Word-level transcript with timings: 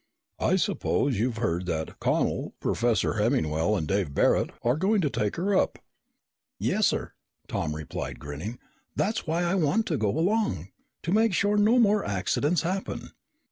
"I 0.39 0.55
suppose 0.55 1.19
you've 1.19 1.37
heard 1.37 1.67
that 1.67 1.99
Connel, 1.99 2.55
Professor 2.59 3.19
Hemmingwell, 3.21 3.77
and 3.77 3.87
Dave 3.87 4.15
Barret 4.15 4.49
are 4.63 4.75
going 4.75 4.99
to 5.01 5.11
take 5.11 5.35
her 5.35 5.55
up." 5.55 5.77
"Yes, 6.57 6.87
sir," 6.87 7.13
Tom 7.47 7.75
replied, 7.75 8.17
grinning. 8.19 8.57
"That's 8.95 9.27
why 9.27 9.43
I 9.43 9.53
want 9.53 9.85
to 9.85 9.97
go 9.97 10.09
along. 10.09 10.69
To 11.03 11.11
make 11.11 11.35
sure 11.35 11.55
no 11.55 11.77
more 11.77 12.03
accidents 12.03 12.63
happen." 12.63 13.11